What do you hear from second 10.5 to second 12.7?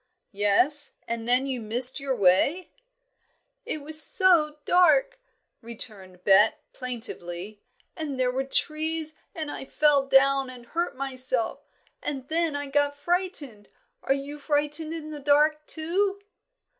hurt myself, and then I